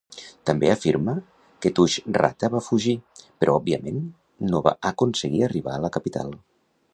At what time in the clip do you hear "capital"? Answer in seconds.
6.01-6.35